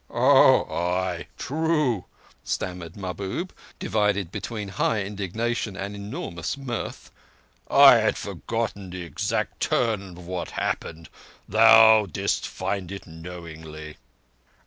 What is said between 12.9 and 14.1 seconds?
it knowingly."